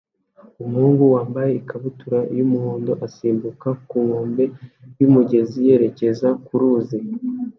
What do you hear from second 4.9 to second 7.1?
z'umugezi yerekeza ku ruzi